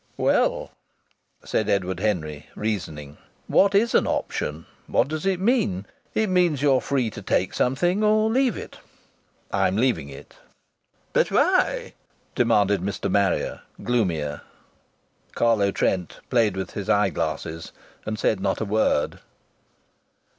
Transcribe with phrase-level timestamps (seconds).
[0.17, 0.71] "Well,"
[1.45, 3.19] said Edward Henry, reasoning.
[3.45, 4.65] "What is an option?
[4.87, 5.85] What does it mean?
[6.15, 8.79] It means you are free to take something or leave it.
[9.51, 10.37] I'm leaving it."
[11.13, 11.93] "But why?"
[12.33, 13.11] demanded Mr.
[13.11, 14.41] Marrier, gloomier.
[15.35, 17.71] Carlo Trent played with his eyeglasses
[18.03, 19.19] and said not a word.